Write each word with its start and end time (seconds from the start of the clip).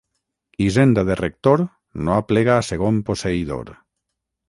Hisenda 0.63 1.03
de 1.09 1.17
rector 1.19 1.63
no 2.07 2.17
aplega 2.23 2.57
a 2.59 2.67
segon 2.73 3.01
posseïdor. 3.11 3.75